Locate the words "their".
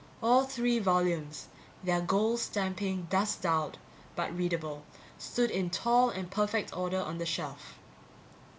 1.83-2.01